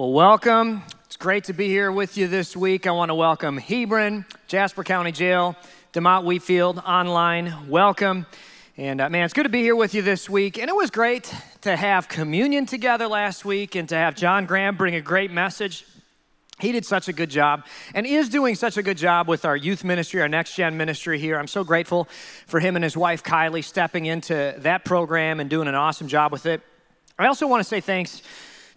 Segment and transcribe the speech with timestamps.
[0.00, 0.82] Well, welcome.
[1.04, 2.86] It's great to be here with you this week.
[2.86, 5.56] I want to welcome Hebron, Jasper County Jail,
[5.92, 7.68] DeMotte Wheatfield online.
[7.68, 8.24] Welcome.
[8.78, 10.58] And uh, man, it's good to be here with you this week.
[10.58, 14.74] And it was great to have communion together last week and to have John Graham
[14.74, 15.84] bring a great message.
[16.60, 19.54] He did such a good job and is doing such a good job with our
[19.54, 21.38] youth ministry, our next gen ministry here.
[21.38, 22.08] I'm so grateful
[22.46, 26.32] for him and his wife Kylie stepping into that program and doing an awesome job
[26.32, 26.62] with it.
[27.18, 28.22] I also want to say thanks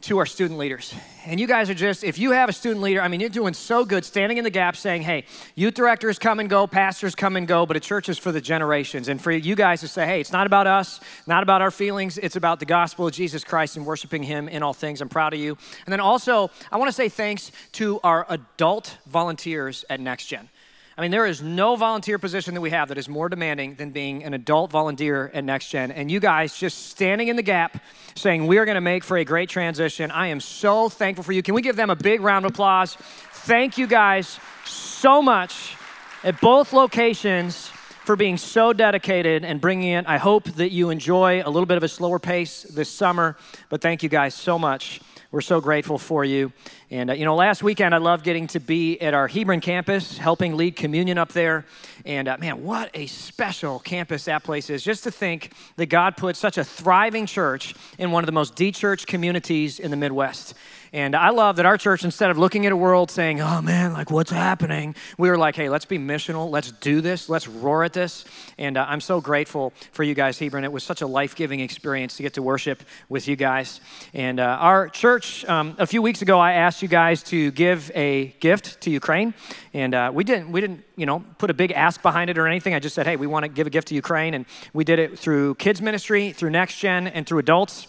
[0.04, 0.94] to our student leaders.
[1.26, 3.54] And you guys are just, if you have a student leader, I mean, you're doing
[3.54, 5.24] so good standing in the gap saying, hey,
[5.56, 8.42] youth directors come and go, pastors come and go, but a church is for the
[8.42, 9.08] generations.
[9.08, 12.18] And for you guys to say, hey, it's not about us, not about our feelings,
[12.18, 15.00] it's about the gospel of Jesus Christ and worshiping Him in all things.
[15.00, 15.58] I'm proud of you.
[15.86, 20.50] And then also, I want to say thanks to our adult volunteers at Next Gen.
[20.96, 23.90] I mean, there is no volunteer position that we have that is more demanding than
[23.90, 25.92] being an adult volunteer at NextGen.
[25.96, 27.82] And you guys just standing in the gap
[28.16, 30.12] saying, We are going to make for a great transition.
[30.12, 31.42] I am so thankful for you.
[31.42, 32.96] Can we give them a big round of applause?
[32.96, 35.76] Thank you guys so much
[36.24, 37.72] at both locations
[38.06, 40.06] for being so dedicated and bringing it.
[40.08, 43.36] I hope that you enjoy a little bit of a slower pace this summer,
[43.70, 45.02] but thank you guys so much.
[45.34, 46.54] We're so grateful for you.
[46.92, 50.16] And, uh, you know, last weekend I loved getting to be at our Hebron campus,
[50.16, 51.66] helping lead communion up there.
[52.06, 54.84] And, uh, man, what a special campus that place is.
[54.84, 58.56] Just to think that God put such a thriving church in one of the most
[58.56, 60.54] de church communities in the Midwest.
[60.94, 63.94] And I love that our church, instead of looking at a world saying, oh man,
[63.94, 66.52] like what's happening, we were like, hey, let's be missional.
[66.52, 67.28] Let's do this.
[67.28, 68.26] Let's roar at this.
[68.60, 70.64] And uh, I'm so grateful for you guys, Hebron.
[70.64, 73.82] It was such a life giving experience to get to worship with you guys.
[74.14, 77.90] And uh, our church, um, a few weeks ago, I asked you guys to give
[77.96, 79.34] a gift to Ukraine.
[79.74, 82.46] And uh, we didn't, we didn't, you know, put a big ask behind it or
[82.46, 82.76] anything.
[82.76, 84.36] I just said, hey, we want to give a gift to Ukraine.
[84.36, 87.88] And we did it through kids ministry, through Next Gen, and through adults.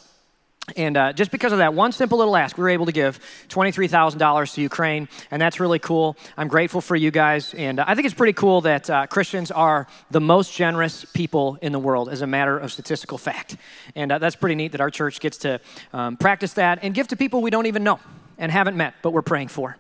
[0.77, 3.21] And uh, just because of that one simple little ask, we were able to give
[3.49, 6.17] $23,000 to Ukraine, and that's really cool.
[6.39, 9.51] I'm grateful for you guys, and uh, I think it's pretty cool that uh, Christians
[9.51, 13.59] are the most generous people in the world, as a matter of statistical fact.
[13.95, 15.61] And uh, that's pretty neat that our church gets to
[15.93, 18.01] um, practice that and give to people we don't even know
[18.39, 19.77] and haven't met, but we're praying for.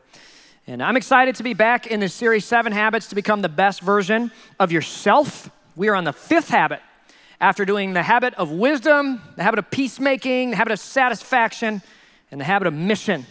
[0.67, 3.81] And I'm excited to be back in this series, Seven Habits to Become the Best
[3.81, 4.31] Version
[4.61, 5.51] of Yourself.
[5.77, 6.81] We are on the fifth habit
[7.45, 11.83] after doing the habit of wisdom, the habit of peacemaking, the habit of satisfaction,
[12.31, 13.27] and the habit of mission.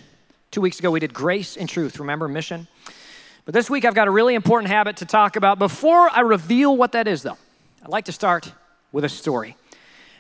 [0.52, 1.98] Two weeks ago, we did grace and truth.
[1.98, 2.68] Remember mission?
[3.46, 5.58] But this week, I've got a really important habit to talk about.
[5.58, 7.40] Before I reveal what that is, though,
[7.82, 8.54] I'd like to start
[8.92, 9.58] with a story.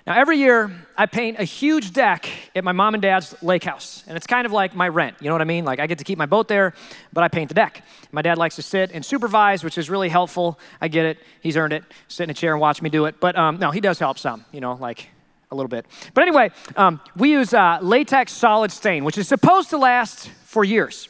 [0.05, 4.03] Now, every year I paint a huge deck at my mom and dad's lake house,
[4.05, 5.15] and it's kind of like my rent.
[5.21, 5.63] You know what I mean?
[5.63, 6.73] Like I get to keep my boat there,
[7.13, 7.83] but I paint the deck.
[8.11, 10.59] My dad likes to sit and supervise, which is really helpful.
[10.81, 11.85] I get it; he's earned it.
[12.09, 13.21] Sit in a chair and watch me do it.
[13.21, 14.43] But um, no, he does help some.
[14.51, 15.07] You know, like
[15.51, 15.85] a little bit.
[16.13, 20.65] But anyway, um, we use uh, latex solid stain, which is supposed to last for
[20.65, 21.07] years.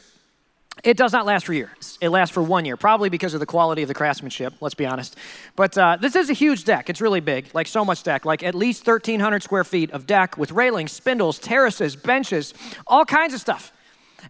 [0.82, 1.98] It does not last for years.
[2.00, 4.84] It lasts for one year, probably because of the quality of the craftsmanship, let's be
[4.84, 5.16] honest.
[5.56, 6.90] But uh, this is a huge deck.
[6.90, 10.36] It's really big, like so much deck, like at least 1,300 square feet of deck
[10.36, 12.52] with railings, spindles, terraces, benches,
[12.86, 13.72] all kinds of stuff.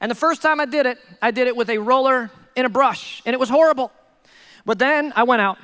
[0.00, 2.70] And the first time I did it, I did it with a roller and a
[2.70, 3.90] brush, and it was horrible.
[4.66, 5.58] But then I went out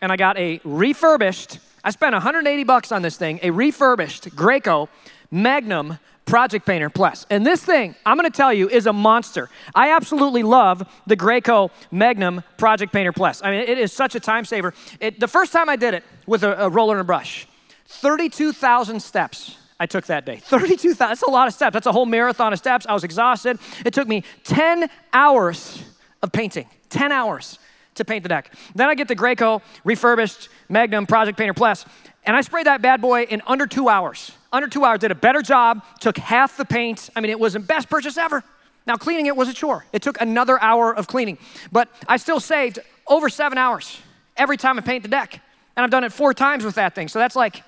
[0.00, 4.88] and I got a refurbished, I spent 180 bucks on this thing, a refurbished Graco
[5.30, 5.98] Magnum
[6.34, 7.26] Project Painter Plus.
[7.30, 9.48] And this thing, I'm gonna tell you, is a monster.
[9.72, 13.40] I absolutely love the Graco Magnum Project Painter Plus.
[13.40, 14.74] I mean, it is such a time saver.
[14.98, 17.46] It, the first time I did it with a, a roller and a brush,
[17.86, 19.58] 32,000 steps.
[19.78, 20.38] I took that day.
[20.38, 21.72] 32,000, that's a lot of steps.
[21.72, 22.84] That's a whole marathon of steps.
[22.84, 23.60] I was exhausted.
[23.84, 25.84] It took me 10 hours
[26.20, 26.66] of painting.
[26.90, 27.60] 10 hours
[27.94, 28.52] to paint the deck.
[28.74, 31.84] Then I get the Graco refurbished Magnum Project Painter Plus,
[32.24, 35.16] and I sprayed that bad boy in under two hours under two hours, did a
[35.16, 37.10] better job, took half the paint.
[37.16, 38.44] I mean, it was the best purchase ever.
[38.86, 39.84] Now, cleaning it was a chore.
[39.92, 41.38] It took another hour of cleaning,
[41.72, 43.98] but I still saved over seven hours
[44.36, 45.40] every time I paint the deck.
[45.76, 47.08] And I've done it four times with that thing.
[47.08, 47.64] So that's like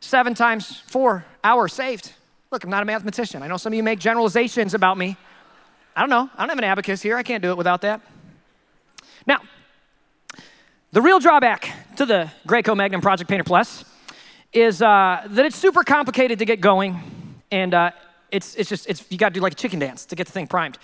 [0.00, 2.14] seven times four hours saved.
[2.50, 3.42] Look, I'm not a mathematician.
[3.42, 5.18] I know some of you make generalizations about me.
[5.94, 6.30] I don't know.
[6.36, 7.18] I don't have an abacus here.
[7.18, 8.00] I can't do it without that.
[9.26, 9.40] Now,
[10.92, 13.84] the real drawback to the Graco Magnum Project Painter Plus
[14.52, 16.98] is uh, that it's super complicated to get going,
[17.52, 17.90] and uh,
[18.32, 20.46] it's, it's just, it's, you gotta do like a chicken dance to get the thing
[20.48, 20.78] primed.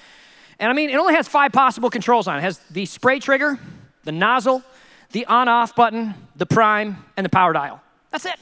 [0.61, 2.39] And I mean, it only has five possible controls on it.
[2.39, 3.59] It has the spray trigger,
[4.05, 4.63] the nozzle,
[5.11, 7.83] the on off button, the prime, and the power dial.
[8.11, 8.37] That's it.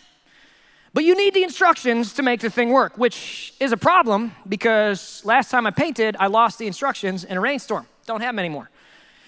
[0.92, 5.22] But you need the instructions to make the thing work, which is a problem because
[5.24, 7.86] last time I painted, I lost the instructions in a rainstorm.
[8.04, 8.68] Don't have them anymore.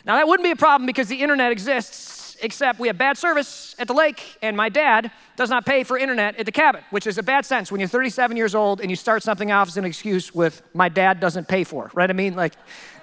[0.04, 3.75] Now, that wouldn't be a problem because the internet exists except we have bad service
[3.78, 7.06] at the lake, and my dad does not pay for internet at the cabin, which
[7.06, 9.76] is a bad sense when you're 37 years old and you start something off as
[9.76, 12.10] an excuse with, my dad doesn't pay for, right?
[12.10, 12.54] I mean, like,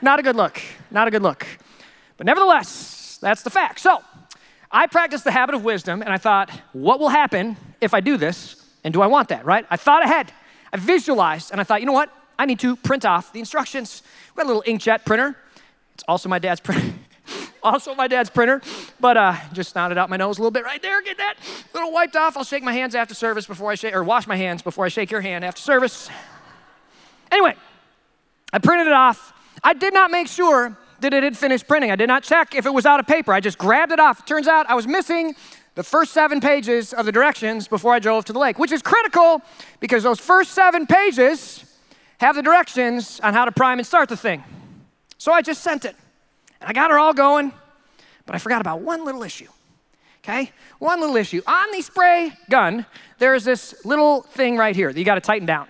[0.01, 0.61] not a good look,
[0.91, 1.45] not a good look.
[2.17, 3.79] But nevertheless, that's the fact.
[3.79, 4.03] So,
[4.71, 8.17] I practiced the habit of wisdom, and I thought, what will happen if I do
[8.17, 8.63] this?
[8.83, 9.65] And do I want that, right?
[9.69, 10.31] I thought ahead,
[10.73, 12.11] I visualized, and I thought, you know what?
[12.37, 14.03] I need to print off the instructions.
[14.35, 15.35] We got a little inkjet printer.
[15.93, 16.93] It's also my dad's printer.
[17.63, 18.61] also my dad's printer,
[18.99, 21.01] but uh, just snotted out my nose a little bit right there.
[21.01, 21.35] Get that
[21.73, 22.37] little wiped off.
[22.37, 24.89] I'll shake my hands after service before I shake, or wash my hands before I
[24.89, 26.09] shake your hand after service.
[27.31, 27.55] Anyway,
[28.53, 29.33] I printed it off.
[29.63, 31.91] I did not make sure that it had finished printing.
[31.91, 33.33] I did not check if it was out of paper.
[33.33, 34.21] I just grabbed it off.
[34.21, 35.35] It turns out I was missing
[35.75, 38.81] the first seven pages of the directions before I drove to the lake, which is
[38.81, 39.43] critical
[39.79, 41.63] because those first seven pages
[42.19, 44.43] have the directions on how to prime and start the thing.
[45.19, 45.95] So I just sent it.
[46.59, 47.53] And I got her all going,
[48.27, 49.47] but I forgot about one little issue.
[50.23, 50.51] Okay?
[50.77, 51.41] One little issue.
[51.47, 52.85] On the spray gun,
[53.17, 55.67] there's this little thing right here that you got to tighten down.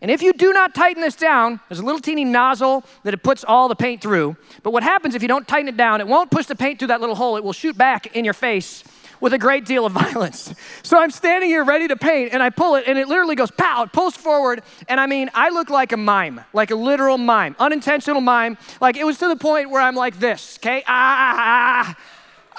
[0.00, 3.22] And if you do not tighten this down, there's a little teeny nozzle that it
[3.22, 4.36] puts all the paint through.
[4.62, 6.88] But what happens if you don't tighten it down, it won't push the paint through
[6.88, 7.36] that little hole.
[7.36, 8.84] It will shoot back in your face
[9.20, 10.54] with a great deal of violence.
[10.82, 13.50] So I'm standing here ready to paint and I pull it and it literally goes
[13.50, 14.62] pow, it pulls forward.
[14.88, 18.58] And I mean, I look like a mime, like a literal mime, unintentional mime.
[18.80, 20.82] Like it was to the point where I'm like this, okay?
[20.86, 21.96] Ah, ah,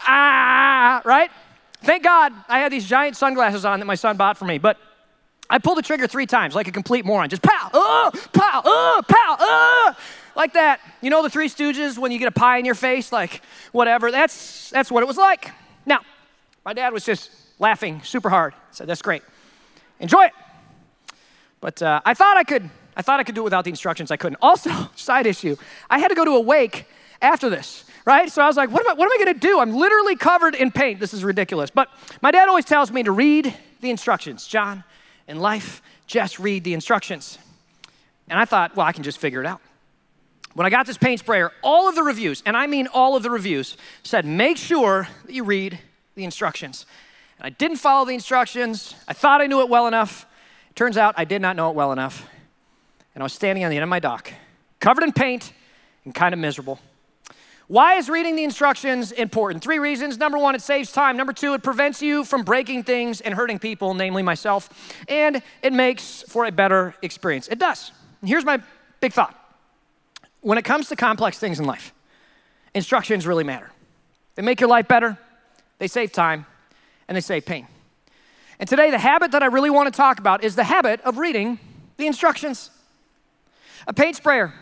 [0.07, 1.29] ah, right?
[1.81, 4.57] Thank God I had these giant sunglasses on that my son bought for me.
[4.57, 4.77] But
[5.49, 7.29] I pulled the trigger three times like a complete moron.
[7.29, 9.95] Just pow, oh, pow, oh, pow, oh,
[10.35, 10.79] like that.
[11.01, 13.41] You know the Three Stooges when you get a pie in your face, like
[13.71, 14.11] whatever.
[14.11, 15.51] That's that's what it was like.
[15.85, 16.01] Now,
[16.69, 18.53] my dad was just laughing super hard.
[18.69, 19.23] Said, "That's great,
[19.99, 20.33] enjoy it."
[21.61, 22.69] But uh, I thought I could.
[22.95, 24.11] I thought I could do it without the instructions.
[24.11, 24.37] I couldn't.
[24.39, 25.55] Also, side issue.
[25.89, 26.85] I had to go to a wake
[27.23, 28.31] after this right?
[28.31, 29.59] So I was like, what am I, what am I going to do?
[29.59, 30.99] I'm literally covered in paint.
[30.99, 31.69] This is ridiculous.
[31.69, 31.89] But
[32.23, 34.47] my dad always tells me to read the instructions.
[34.47, 34.83] John,
[35.27, 37.37] in life, just read the instructions.
[38.27, 39.61] And I thought, well, I can just figure it out.
[40.55, 43.21] When I got this paint sprayer, all of the reviews, and I mean all of
[43.21, 45.77] the reviews, said make sure that you read
[46.19, 46.85] the instructions.
[47.37, 48.93] And I didn't follow the instructions.
[49.07, 50.27] I thought I knew it well enough.
[50.75, 52.29] Turns out I did not know it well enough.
[53.15, 54.31] And I was standing on the end of my dock,
[54.79, 55.53] covered in paint
[56.03, 56.79] and kind of miserable.
[57.67, 59.63] Why is reading the instructions important?
[59.63, 60.17] Three reasons.
[60.17, 61.15] Number one, it saves time.
[61.15, 64.69] Number two, it prevents you from breaking things and hurting people, namely myself.
[65.07, 67.47] And it makes for a better experience.
[67.47, 67.91] It does.
[68.21, 68.61] And here's my
[68.99, 69.35] big thought
[70.41, 71.93] when it comes to complex things in life,
[72.73, 73.69] instructions really matter.
[74.35, 75.17] They make your life better,
[75.79, 76.45] they save time,
[77.07, 77.67] and they save pain.
[78.59, 81.17] And today, the habit that I really want to talk about is the habit of
[81.17, 81.59] reading
[81.97, 82.69] the instructions.
[83.87, 84.53] A paint sprayer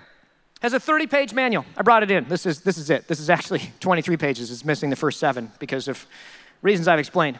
[0.62, 1.66] has a 30 page manual.
[1.76, 2.28] I brought it in.
[2.28, 3.08] This is, this is it.
[3.08, 4.52] This is actually 23 pages.
[4.52, 6.06] It's missing the first seven because of
[6.62, 7.38] reasons I've explained.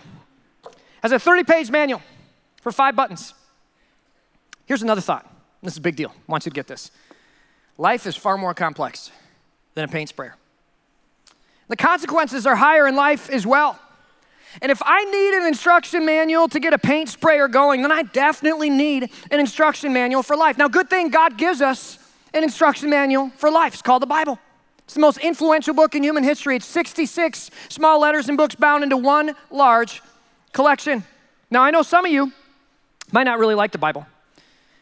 [1.02, 2.02] Has a 30 page manual
[2.62, 3.34] for five buttons.
[4.66, 5.32] Here's another thought.
[5.64, 6.10] This is a big deal.
[6.10, 6.92] I want you to get this.
[7.78, 9.12] Life is far more complex
[9.76, 10.36] than a paint sprayer.
[11.68, 13.80] The consequences are higher in life as well.
[14.62, 18.04] And if I need an instruction manual to get a paint sprayer going, then I
[18.04, 20.58] definitely need an instruction manual for life.
[20.58, 22.00] Now, good thing God gives us
[22.34, 23.74] an instruction manual for life.
[23.74, 24.40] It's called the Bible.
[24.86, 26.56] It's the most influential book in human history.
[26.56, 30.02] It's 66 small letters and books bound into one large
[30.54, 31.04] collection.
[31.52, 32.32] Now, I know some of you
[33.12, 34.08] might not really like the Bible.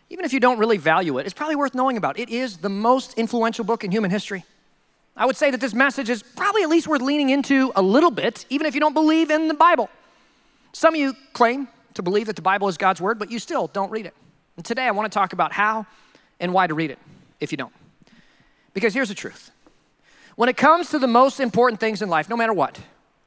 [0.10, 2.20] Even if you don't really value it, it's probably worth knowing about.
[2.20, 4.46] It is the most influential book in human history.
[5.18, 8.12] I would say that this message is probably at least worth leaning into a little
[8.12, 9.90] bit, even if you don't believe in the Bible.
[10.74, 13.68] Some of you claim to believe that the Bible is God's word, but you still
[13.68, 14.14] don't read it.
[14.58, 15.86] And today I want to talk about how
[16.40, 17.00] and why to read it
[17.40, 17.74] if you don't.
[18.74, 19.52] Because here's the truth
[20.36, 22.78] when it comes to the most important things in life, no matter what,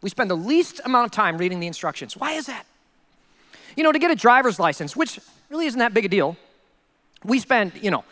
[0.02, 2.16] we spend the least amount of time reading the instructions.
[2.16, 2.66] Why is that?
[3.76, 5.18] You know, to get a driver's license, which
[5.48, 6.36] really isn't that big a deal,
[7.24, 8.04] we spend, you know,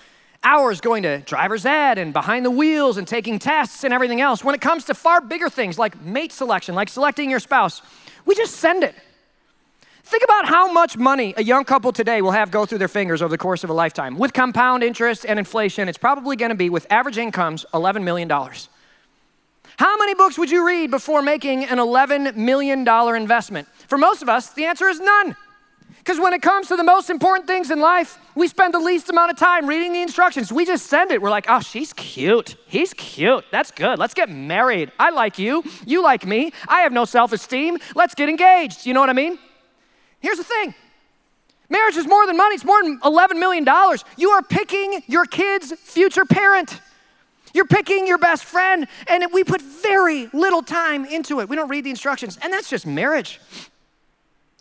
[0.42, 4.44] hours going to driver's ed and behind the wheels and taking tests and everything else.
[4.44, 7.82] When it comes to far bigger things like mate selection, like selecting your spouse,
[8.24, 8.94] we just send it.
[10.06, 13.22] Think about how much money a young couple today will have go through their fingers
[13.22, 14.16] over the course of a lifetime.
[14.18, 18.28] With compound interest and inflation, it's probably going to be, with average incomes, $11 million.
[18.28, 23.66] How many books would you read before making an $11 million investment?
[23.88, 25.34] For most of us, the answer is none.
[26.06, 29.10] Because when it comes to the most important things in life, we spend the least
[29.10, 30.52] amount of time reading the instructions.
[30.52, 31.20] We just send it.
[31.20, 32.54] We're like, oh, she's cute.
[32.68, 33.44] He's cute.
[33.50, 33.98] That's good.
[33.98, 34.92] Let's get married.
[35.00, 35.64] I like you.
[35.84, 36.52] You like me.
[36.68, 37.78] I have no self esteem.
[37.96, 38.86] Let's get engaged.
[38.86, 39.36] You know what I mean?
[40.20, 40.76] Here's the thing
[41.68, 43.66] marriage is more than money, it's more than $11 million.
[44.16, 46.80] You are picking your kid's future parent.
[47.52, 51.48] You're picking your best friend, and we put very little time into it.
[51.48, 53.40] We don't read the instructions, and that's just marriage.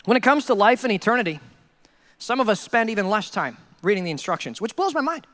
[0.06, 1.40] When it comes to life and eternity,
[2.18, 5.28] some of us spend even less time reading the instructions, which blows my mind.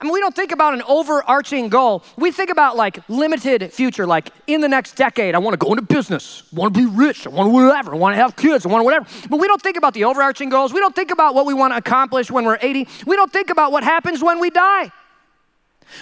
[0.00, 2.04] I mean, we don't think about an overarching goal.
[2.16, 5.72] We think about like limited future, like in the next decade, I want to go
[5.72, 8.64] into business, want to be rich, I want to whatever, I want to have kids,
[8.64, 9.06] I want to whatever.
[9.28, 10.72] But we don't think about the overarching goals.
[10.72, 12.86] We don't think about what we want to accomplish when we're 80.
[13.06, 14.92] We don't think about what happens when we die.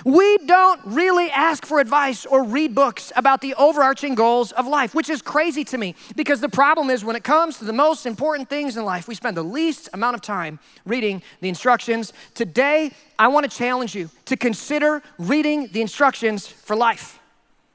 [0.04, 4.94] We don't really ask for advice or read books about the overarching goals of life,
[4.94, 8.06] which is crazy to me because the problem is when it comes to the most
[8.06, 12.12] important things in life, we spend the least amount of time reading the instructions.
[12.34, 17.18] Today, I want to challenge you to consider reading the instructions for life.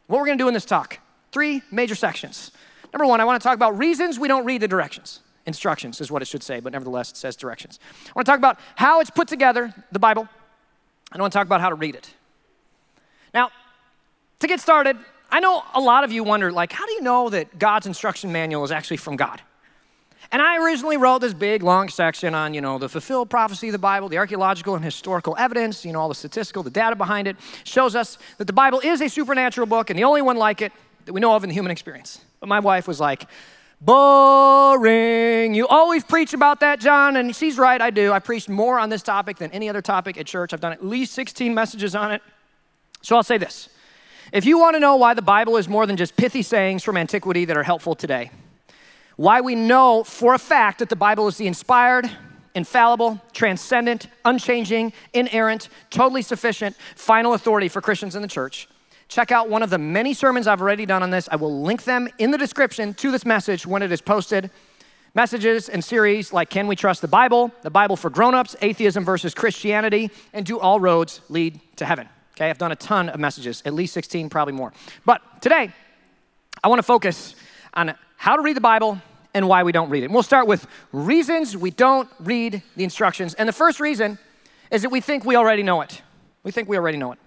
[0.07, 0.99] What we're going to do in this talk
[1.31, 2.51] three major sections.
[2.93, 5.21] Number one, I want to talk about reasons we don't read the directions.
[5.45, 7.79] Instructions is what it should say, but nevertheless, it says directions.
[8.05, 10.27] I want to talk about how it's put together, the Bible
[11.11, 12.13] I don't want to talk about how to read it.
[13.33, 13.49] Now,
[14.39, 14.97] to get started,
[15.29, 18.31] I know a lot of you wonder, like, how do you know that God's instruction
[18.31, 19.41] manual is actually from God?
[20.31, 23.73] And I originally wrote this big, long section on, you know, the fulfilled prophecy of
[23.73, 27.27] the Bible, the archaeological and historical evidence, you know, all the statistical, the data behind
[27.27, 30.61] it, shows us that the Bible is a supernatural book and the only one like
[30.61, 30.71] it
[31.05, 32.21] that we know of in the human experience.
[32.39, 33.25] But my wife was like,
[33.83, 35.55] Boring.
[35.55, 38.11] You always preach about that, John, and she's right, I do.
[38.11, 40.53] I preached more on this topic than any other topic at church.
[40.53, 42.21] I've done at least 16 messages on it.
[43.01, 43.69] So I'll say this.
[44.31, 46.95] If you want to know why the Bible is more than just pithy sayings from
[46.95, 48.29] antiquity that are helpful today,
[49.15, 52.09] why we know for a fact that the Bible is the inspired,
[52.53, 58.67] infallible, transcendent, unchanging, inerrant, totally sufficient, final authority for Christians in the church,
[59.11, 61.27] check out one of the many sermons I've already done on this.
[61.29, 64.49] I will link them in the description to this message when it is posted.
[65.13, 69.33] Messages and series like Can We Trust the Bible, the Bible for Grown-ups, Atheism versus
[69.33, 72.07] Christianity, and Do All Roads Lead to Heaven.
[72.35, 74.71] Okay, I've done a ton of messages, at least 16, probably more.
[75.05, 75.73] But today,
[76.63, 77.35] I want to focus
[77.73, 79.01] on how to read the Bible
[79.33, 80.05] and why we don't read it.
[80.05, 83.33] And we'll start with reasons we don't read the instructions.
[83.33, 84.17] And the first reason
[84.71, 86.01] is that we think we already know it.
[86.43, 87.19] We think we already know it.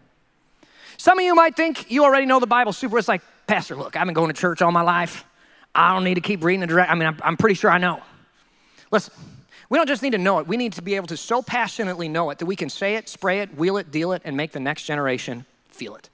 [1.05, 2.97] Some of you might think you already know the Bible super.
[2.97, 5.27] It's like, Pastor, look, I've been going to church all my life.
[5.75, 6.91] I don't need to keep reading the direct.
[6.91, 8.01] I mean, I'm, I'm pretty sure I know.
[8.91, 9.13] Listen,
[9.69, 12.09] we don't just need to know it, we need to be able to so passionately
[12.09, 14.53] know it that we can say it, spray it, wheel it, deal it, and make
[14.53, 16.09] the next generation feel it.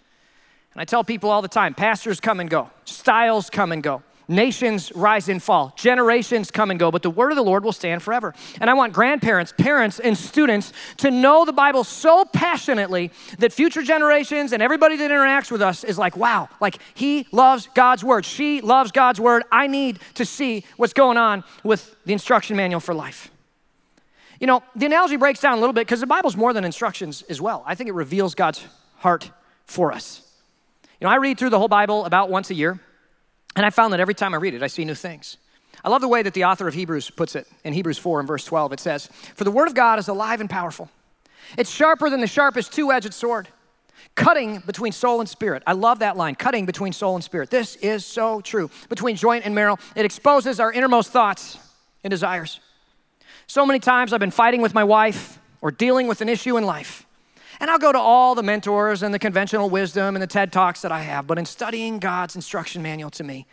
[0.75, 4.03] And I tell people all the time pastors come and go, styles come and go.
[4.31, 7.73] Nations rise and fall, generations come and go, but the word of the Lord will
[7.73, 8.33] stand forever.
[8.61, 13.11] And I want grandparents, parents, and students to know the Bible so passionately
[13.41, 17.69] that future generations and everybody that interacts with us is like, wow, like he loves
[17.75, 18.25] God's word.
[18.25, 19.43] She loves God's word.
[19.51, 23.33] I need to see what's going on with the instruction manual for life.
[24.39, 27.23] You know, the analogy breaks down a little bit because the Bible's more than instructions
[27.23, 27.65] as well.
[27.67, 28.65] I think it reveals God's
[28.99, 29.33] heart
[29.67, 30.23] for us.
[31.01, 32.79] You know, I read through the whole Bible about once a year.
[33.57, 35.37] And I found that every time I read it, I see new things.
[35.85, 38.29] I love the way that the author of Hebrews puts it in Hebrews 4 and
[38.29, 38.75] verse 12.
[38.75, 40.91] It says, For the word of God is alive and powerful.
[41.57, 43.49] It's sharper than the sharpest two edged sword,
[44.15, 45.63] cutting between soul and spirit.
[45.67, 47.51] I love that line, cutting between soul and spirit.
[47.51, 48.71] This is so true.
[48.89, 51.59] Between joint and marrow, it exposes our innermost thoughts
[52.05, 52.61] and desires.
[53.47, 56.65] So many times I've been fighting with my wife or dealing with an issue in
[56.65, 57.07] life.
[57.61, 60.81] And I'll go to all the mentors and the conventional wisdom and the TED Talks
[60.81, 63.47] that I have, but in studying God's instruction manual to me,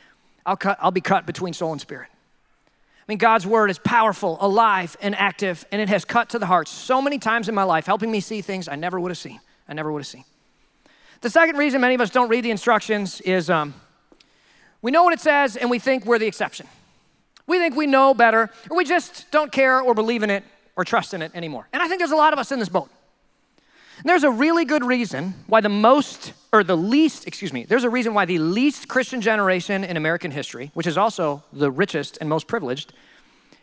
[0.46, 2.08] I'll, cut, I'll be cut between soul and spirit.
[2.10, 6.46] I mean, God's word is powerful, alive, and active, and it has cut to the
[6.46, 9.18] heart so many times in my life, helping me see things I never would have
[9.18, 9.40] seen.
[9.68, 10.24] I never would have seen.
[11.22, 13.74] The second reason many of us don't read the instructions is um,
[14.82, 16.68] we know what it says and we think we're the exception.
[17.46, 20.44] We think we know better, or we just don't care or believe in it
[20.76, 21.68] or trust in it anymore.
[21.74, 22.90] And I think there's a lot of us in this boat.
[23.98, 27.84] And there's a really good reason why the most, or the least, excuse me, there's
[27.84, 32.18] a reason why the least Christian generation in American history, which is also the richest
[32.22, 32.94] and most privileged,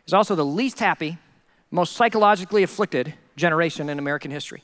[0.06, 1.18] is also the least happy,
[1.70, 4.62] most psychologically afflicted generation in American history.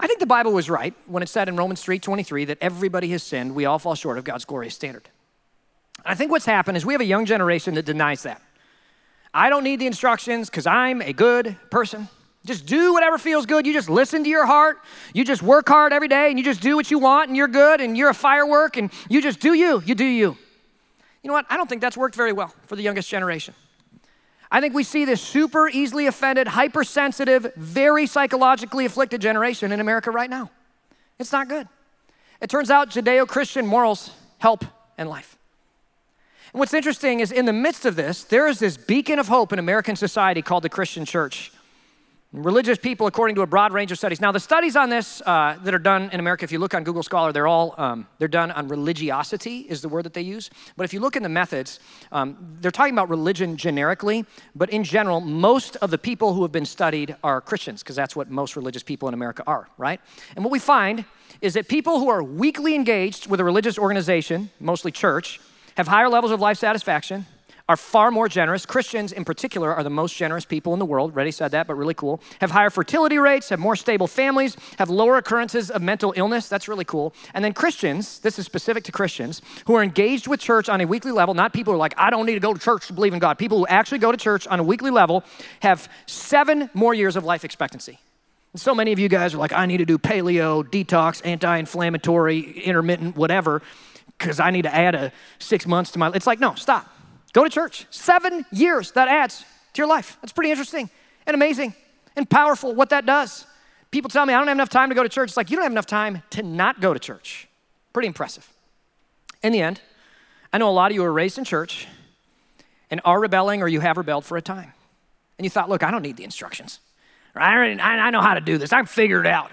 [0.00, 3.22] I think the Bible was right when it said in Romans 3:23 that everybody has
[3.22, 5.08] sinned, we all fall short of God's glorious standard.
[6.04, 8.40] I think what's happened is we have a young generation that denies that.
[9.32, 12.08] I don't need the instructions because I'm a good person.
[12.46, 13.66] Just do whatever feels good.
[13.66, 14.78] You just listen to your heart.
[15.12, 17.48] You just work hard every day and you just do what you want and you're
[17.48, 19.82] good and you're a firework and you just do you.
[19.84, 20.36] You do you.
[21.22, 21.44] You know what?
[21.50, 23.54] I don't think that's worked very well for the youngest generation.
[24.50, 30.10] I think we see this super easily offended, hypersensitive, very psychologically afflicted generation in America
[30.10, 30.50] right now.
[31.18, 31.68] It's not good.
[32.40, 34.64] It turns out Judeo Christian morals help
[34.98, 35.36] in life.
[36.52, 39.52] And what's interesting is in the midst of this, there is this beacon of hope
[39.52, 41.52] in American society called the Christian church
[42.32, 44.20] Religious people, according to a broad range of studies.
[44.20, 46.84] Now, the studies on this uh, that are done in America, if you look on
[46.84, 50.48] Google Scholar, they're all um, they're done on religiosity is the word that they use.
[50.76, 51.80] But if you look in the methods,
[52.12, 54.24] um, they're talking about religion generically.
[54.54, 58.14] But in general, most of the people who have been studied are Christians because that's
[58.14, 60.00] what most religious people in America are, right?
[60.36, 61.04] And what we find
[61.40, 65.40] is that people who are weakly engaged with a religious organization, mostly church,
[65.76, 67.26] have higher levels of life satisfaction
[67.70, 68.66] are far more generous.
[68.66, 71.12] Christians, in particular, are the most generous people in the world.
[71.12, 72.20] Already said that, but really cool.
[72.40, 76.48] Have higher fertility rates, have more stable families, have lower occurrences of mental illness.
[76.48, 77.14] That's really cool.
[77.32, 80.84] And then Christians, this is specific to Christians, who are engaged with church on a
[80.84, 82.92] weekly level, not people who are like, I don't need to go to church to
[82.92, 83.38] believe in God.
[83.38, 85.22] People who actually go to church on a weekly level
[85.62, 88.00] have seven more years of life expectancy.
[88.52, 91.56] And so many of you guys are like, I need to do paleo, detox, anti
[91.56, 93.62] inflammatory, intermittent, whatever,
[94.18, 96.10] because I need to add a six months to my.
[96.12, 96.96] It's like, no, stop.
[97.32, 97.86] Go to church.
[97.90, 100.18] Seven years that adds to your life.
[100.20, 100.90] That's pretty interesting
[101.26, 101.74] and amazing
[102.16, 103.46] and powerful what that does.
[103.90, 105.30] People tell me I don't have enough time to go to church.
[105.30, 107.48] It's like you don't have enough time to not go to church.
[107.92, 108.48] Pretty impressive.
[109.42, 109.80] In the end,
[110.52, 111.86] I know a lot of you are raised in church
[112.90, 114.72] and are rebelling or you have rebelled for a time.
[115.38, 116.80] And you thought, look, I don't need the instructions.
[117.34, 118.72] I, already, I know how to do this.
[118.72, 119.50] I've figured it out.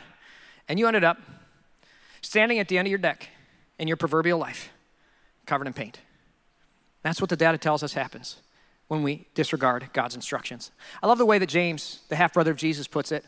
[0.68, 1.20] And you ended up
[2.22, 3.30] standing at the end of your deck
[3.80, 4.70] in your proverbial life,
[5.46, 6.00] covered in paint.
[7.04, 8.38] That's what the data tells us happens
[8.88, 10.72] when we disregard God's instructions.
[11.02, 13.26] I love the way that James, the half brother of Jesus, puts it.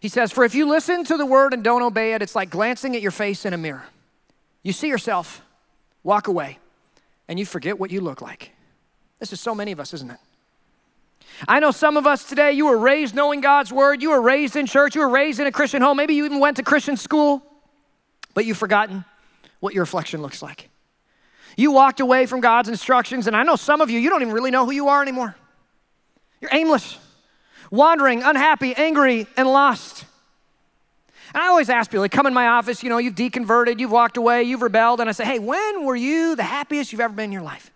[0.00, 2.50] He says, For if you listen to the word and don't obey it, it's like
[2.50, 3.84] glancing at your face in a mirror.
[4.62, 5.42] You see yourself,
[6.02, 6.58] walk away,
[7.28, 8.52] and you forget what you look like.
[9.18, 10.18] This is so many of us, isn't it?
[11.46, 14.56] I know some of us today, you were raised knowing God's word, you were raised
[14.56, 16.96] in church, you were raised in a Christian home, maybe you even went to Christian
[16.96, 17.42] school,
[18.34, 19.04] but you've forgotten
[19.60, 20.68] what your reflection looks like.
[21.58, 24.32] You walked away from God's instructions, and I know some of you, you don't even
[24.32, 25.34] really know who you are anymore.
[26.40, 26.96] You're aimless,
[27.68, 30.04] wandering, unhappy, angry, and lost.
[31.34, 33.90] And I always ask people, they come in my office, you know, you've deconverted, you've
[33.90, 37.12] walked away, you've rebelled, and I say, hey, when were you the happiest you've ever
[37.12, 37.72] been in your life?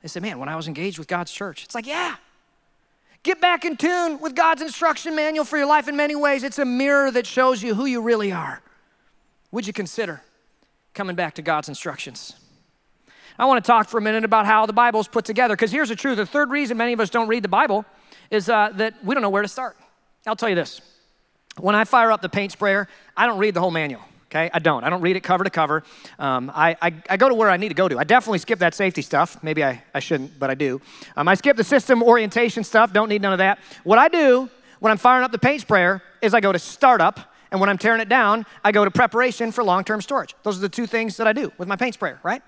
[0.00, 1.64] They say, man, when I was engaged with God's church.
[1.64, 2.14] It's like, yeah.
[3.24, 6.44] Get back in tune with God's instruction manual for your life in many ways.
[6.44, 8.62] It's a mirror that shows you who you really are.
[9.50, 10.22] Would you consider
[10.94, 12.36] coming back to God's instructions?
[13.38, 15.54] I want to talk for a minute about how the Bible is put together.
[15.54, 17.84] Because here's the truth the third reason many of us don't read the Bible
[18.30, 19.76] is uh, that we don't know where to start.
[20.26, 20.80] I'll tell you this
[21.58, 24.02] when I fire up the paint sprayer, I don't read the whole manual.
[24.26, 24.84] Okay, I don't.
[24.84, 25.82] I don't read it cover to cover.
[26.18, 27.98] Um, I, I, I, go to where I need to go to.
[27.98, 29.42] I definitely skip that safety stuff.
[29.42, 30.82] Maybe I, I shouldn't, but I do.
[31.16, 32.92] Um, I skip the system orientation stuff.
[32.92, 33.58] Don't need none of that.
[33.84, 37.20] What I do when I'm firing up the paint sprayer is I go to startup,
[37.50, 40.34] and when I'm tearing it down, I go to preparation for long term storage.
[40.42, 42.42] Those are the two things that I do with my paint sprayer, right?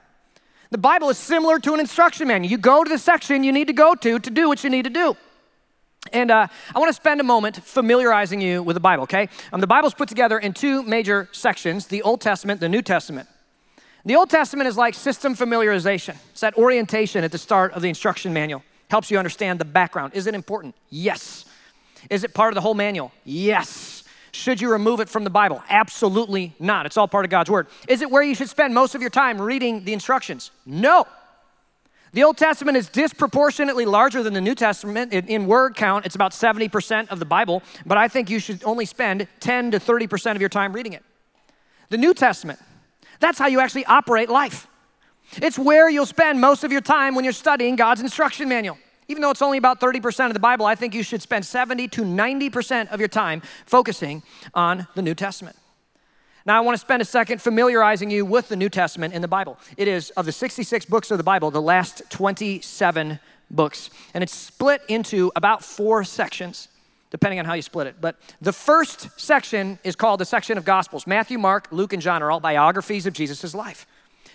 [0.71, 2.51] The Bible is similar to an instruction manual.
[2.51, 4.85] You go to the section you need to go to to do what you need
[4.85, 5.17] to do.
[6.13, 9.29] And uh, I want to spend a moment familiarizing you with the Bible, okay?
[9.53, 13.29] Um, the Bible's put together in two major sections the Old Testament, the New Testament.
[14.05, 17.89] The Old Testament is like system familiarization, it's that orientation at the start of the
[17.89, 18.63] instruction manual.
[18.91, 20.15] Helps you understand the background.
[20.15, 20.75] Is it important?
[20.89, 21.45] Yes.
[22.09, 23.13] Is it part of the whole manual?
[23.25, 24.00] Yes.
[24.33, 25.63] Should you remove it from the Bible?
[25.69, 26.87] Absolutely not.
[26.87, 27.67] It's all part of God's Word.
[27.89, 30.51] Is it where you should spend most of your time reading the instructions?
[30.65, 31.07] No.
[32.13, 35.13] The Old Testament is disproportionately larger than the New Testament.
[35.13, 38.65] In, in, word count, it's about 70% of the Bible, but I think you should
[38.65, 41.05] only spend 10 to 30% of your time reading it.
[41.89, 42.59] The New Testament,
[43.21, 44.67] that's how you actually operate life.
[45.37, 48.79] It's where you'll spend most of your time when you're studying God's instruction manual.
[49.11, 51.89] Even though it's only about 30% of the Bible, I think you should spend 70
[51.89, 54.23] to 90% of your time focusing
[54.55, 55.57] on the New Testament.
[56.47, 59.27] Now, I want to spend a second familiarizing you with the New Testament in the
[59.27, 59.59] Bible.
[59.77, 63.19] It is, of the 66 books of the Bible, the last 27
[63.51, 63.91] books.
[64.15, 66.69] And it's split into about four sections,
[67.11, 67.97] depending on how you split it.
[68.01, 71.05] But the first section is called the section of Gospels.
[71.05, 73.89] Matthew, Mark, Luke, and John are all biographies of Jesus' life.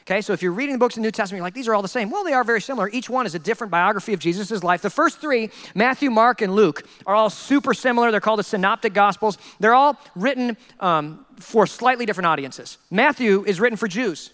[0.07, 1.73] Okay, so if you're reading the books of the New Testament, you're like, these are
[1.73, 2.11] all the same.
[2.11, 2.87] Well, they are very similar.
[2.89, 4.83] Each one is a different biography of Jesus' life.
[4.83, 8.11] The first three, Matthew, Mark, and Luke, are all super similar.
[8.11, 9.39] They're called the Synoptic Gospels.
[9.59, 12.77] They're all written um, for slightly different audiences.
[12.91, 14.29] Matthew is written for Jews.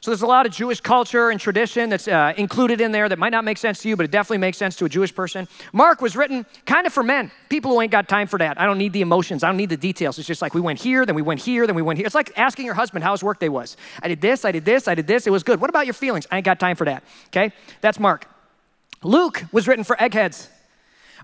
[0.00, 3.18] So there's a lot of Jewish culture and tradition that's uh, included in there that
[3.18, 5.46] might not make sense to you, but it definitely makes sense to a Jewish person.
[5.74, 8.58] Mark was written kind of for men, people who ain't got time for that.
[8.58, 10.18] I don't need the emotions, I don't need the details.
[10.18, 12.06] It's just like we went here, then we went here, then we went here.
[12.06, 13.76] It's like asking your husband how his workday was.
[14.02, 15.60] I did this, I did this, I did this, it was good.
[15.60, 16.26] What about your feelings?
[16.30, 17.04] I ain't got time for that.
[17.26, 17.52] Okay?
[17.82, 18.26] That's Mark.
[19.02, 20.48] Luke was written for eggheads.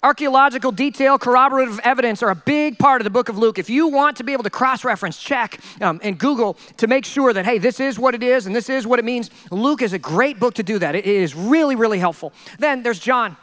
[0.03, 3.59] Archaeological detail, corroborative evidence are a big part of the book of Luke.
[3.59, 7.05] If you want to be able to cross reference, check, um, and Google to make
[7.05, 9.83] sure that, hey, this is what it is and this is what it means, Luke
[9.83, 10.95] is a great book to do that.
[10.95, 12.33] It is really, really helpful.
[12.59, 13.37] Then there's John.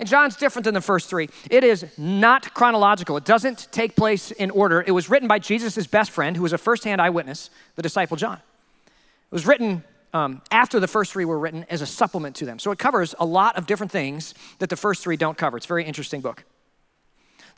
[0.00, 1.28] And John's different than the first three.
[1.50, 4.82] It is not chronological, it doesn't take place in order.
[4.84, 8.38] It was written by Jesus' best friend, who was a firsthand eyewitness, the disciple John.
[8.86, 12.58] It was written um, after the first three were written as a supplement to them.
[12.58, 15.56] So it covers a lot of different things that the first three don't cover.
[15.56, 16.44] It's a very interesting book.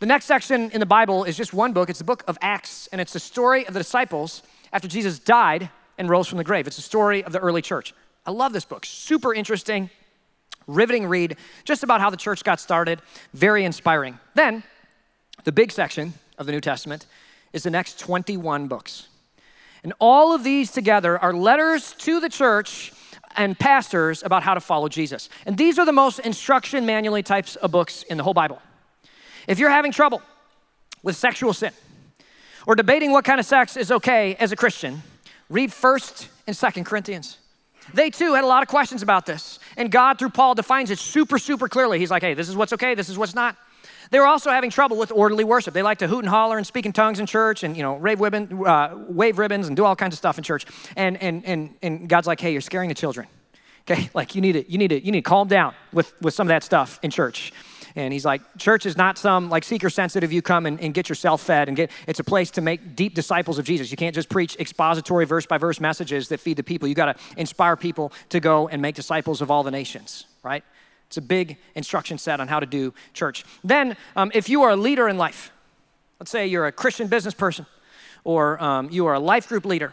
[0.00, 1.88] The next section in the Bible is just one book.
[1.88, 5.70] It's the book of Acts, and it's the story of the disciples after Jesus died
[5.96, 6.66] and rose from the grave.
[6.66, 7.94] It's the story of the early church.
[8.26, 8.84] I love this book.
[8.84, 9.90] Super interesting
[10.66, 13.00] riveting read just about how the church got started,
[13.32, 14.18] very inspiring.
[14.34, 14.62] Then,
[15.44, 17.06] the big section of the New Testament
[17.52, 19.08] is the next 21 books.
[19.82, 22.92] And all of these together are letters to the church
[23.36, 25.28] and pastors about how to follow Jesus.
[25.46, 28.60] And these are the most instruction manually types of books in the whole Bible.
[29.48, 30.22] If you're having trouble
[31.02, 31.72] with sexual sin
[32.66, 35.02] or debating what kind of sex is okay as a Christian,
[35.48, 37.38] read 1st and 2nd Corinthians.
[37.92, 39.58] They too had a lot of questions about this.
[39.76, 41.98] And God, through Paul, defines it super, super clearly.
[41.98, 43.56] He's like, hey, this is what's okay, this is what's not.
[44.12, 45.72] They were also having trouble with orderly worship.
[45.72, 47.96] They like to hoot and holler and speak in tongues in church and, you know,
[47.96, 50.66] rave ribbon, uh, wave ribbons and do all kinds of stuff in church.
[50.96, 53.26] And, and, and, and God's like, hey, you're scaring the children.
[53.88, 56.34] Okay, like you need to, you need to, you need to calm down with, with
[56.34, 57.54] some of that stuff in church.
[57.96, 61.08] And he's like, church is not some like seeker sensitive, you come and, and get
[61.08, 63.90] yourself fed and get, it's a place to make deep disciples of Jesus.
[63.90, 66.86] You can't just preach expository verse by verse messages that feed the people.
[66.86, 70.64] You got to inspire people to go and make disciples of all the nations, right?
[71.12, 73.44] It's a big instruction set on how to do church.
[73.62, 75.52] Then, um, if you are a leader in life,
[76.18, 77.66] let's say you're a Christian business person,
[78.24, 79.92] or um, you are a life group leader,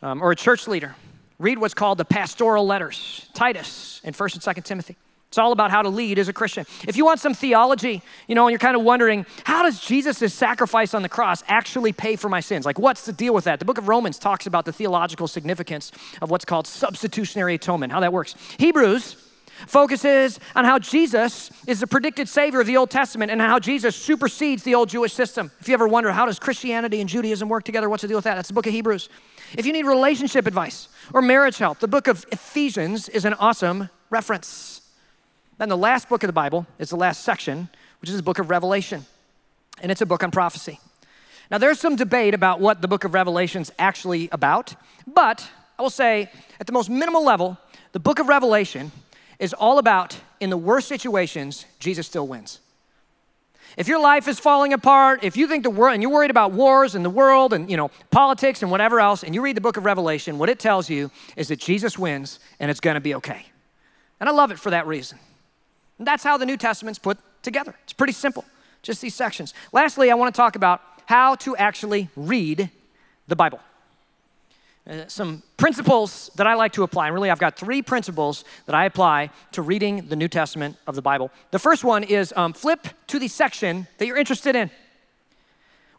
[0.00, 0.96] um, or a church leader,
[1.38, 4.96] read what's called the pastoral letters, Titus and 1st and 2nd Timothy.
[5.28, 6.64] It's all about how to lead as a Christian.
[6.88, 10.32] If you want some theology, you know, and you're kind of wondering, how does Jesus'
[10.32, 12.64] sacrifice on the cross actually pay for my sins?
[12.64, 13.58] Like, what's the deal with that?
[13.58, 18.00] The book of Romans talks about the theological significance of what's called substitutionary atonement, how
[18.00, 18.34] that works.
[18.56, 19.27] Hebrews
[19.66, 23.96] focuses on how Jesus is the predicted savior of the Old Testament and how Jesus
[23.96, 25.50] supersedes the old Jewish system.
[25.60, 27.88] If you ever wonder, how does Christianity and Judaism work together?
[27.88, 28.36] What's the deal with that?
[28.36, 29.08] That's the book of Hebrews.
[29.56, 33.88] If you need relationship advice or marriage help, the book of Ephesians is an awesome
[34.10, 34.82] reference.
[35.58, 37.68] Then the last book of the Bible is the last section,
[38.00, 39.06] which is the book of Revelation.
[39.80, 40.78] And it's a book on prophecy.
[41.50, 44.74] Now, there's some debate about what the book of Revelation's actually about,
[45.06, 47.56] but I will say, at the most minimal level,
[47.92, 48.92] the book of Revelation
[49.38, 52.60] is all about in the worst situations, Jesus still wins.
[53.76, 56.52] If your life is falling apart, if you think the world, and you're worried about
[56.52, 59.60] wars and the world and, you know, politics and whatever else, and you read the
[59.60, 63.14] book of Revelation, what it tells you is that Jesus wins and it's gonna be
[63.14, 63.46] okay.
[64.18, 65.18] And I love it for that reason.
[65.98, 67.74] And that's how the New Testament's put together.
[67.84, 68.44] It's pretty simple,
[68.82, 69.54] just these sections.
[69.72, 72.70] Lastly, I want to talk about how to actually read
[73.28, 73.60] the Bible.
[74.88, 78.74] Uh, some principles that I like to apply, and really I've got three principles that
[78.74, 81.30] I apply to reading the New Testament of the Bible.
[81.50, 84.70] The first one is um, flip to the section that you're interested in.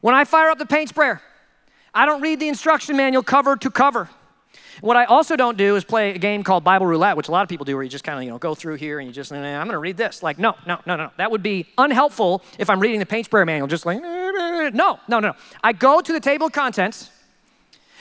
[0.01, 1.21] When I fire up the paint sprayer,
[1.93, 4.09] I don't read the instruction manual cover to cover.
[4.81, 7.43] What I also don't do is play a game called Bible Roulette, which a lot
[7.43, 9.13] of people do, where you just kind of you know go through here and you
[9.13, 10.23] just, I'm going to read this.
[10.23, 11.11] Like, no, no, no, no.
[11.17, 14.99] That would be unhelpful if I'm reading the paint sprayer manual, just like, no, no,
[15.07, 15.33] no, no.
[15.63, 17.11] I go to the table of contents,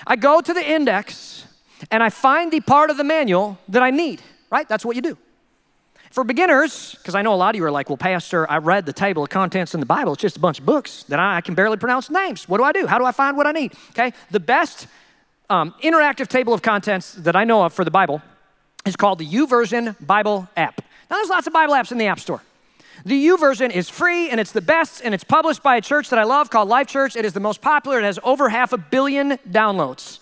[0.07, 1.45] I go to the index,
[1.91, 4.69] and I find the part of the manual that I need, right?
[4.69, 5.17] That's what you do.
[6.11, 8.87] For beginners, because I know a lot of you are like, well, Pastor, I read
[8.87, 10.15] the table of contents in the Bible.
[10.15, 12.49] It's just a bunch of books that I, I can barely pronounce names.
[12.49, 12.87] What do I do?
[12.87, 13.75] How do I find what I need?
[13.91, 14.87] Okay, the best
[15.51, 18.23] um, interactive table of contents that I know of for the Bible
[18.87, 20.81] is called the YouVersion Bible app.
[21.11, 22.43] Now, there's lots of Bible apps in the App Store.
[23.05, 26.19] The YouVersion is free and it's the best, and it's published by a church that
[26.19, 27.17] I love called Life Church.
[27.17, 30.19] It is the most popular, it has over half a billion downloads.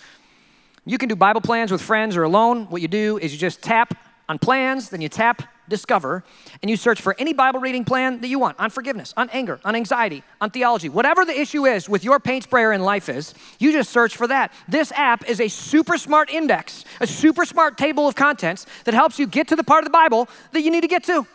[0.85, 2.67] You can do Bible plans with friends or alone.
[2.67, 6.23] What you do is you just tap on plans, then you tap discover,
[6.63, 9.59] and you search for any Bible reading plan that you want on forgiveness, on anger,
[9.65, 13.35] on anxiety, on theology, whatever the issue is with your paint sprayer in life is,
[13.59, 14.53] you just search for that.
[14.69, 19.19] This app is a super smart index, a super smart table of contents that helps
[19.19, 21.27] you get to the part of the Bible that you need to get to.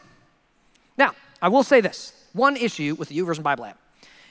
[1.42, 3.78] I will say this one issue with the YouVersion Bible app